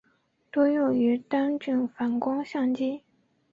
[0.51, 3.03] 多用于单镜反光相机。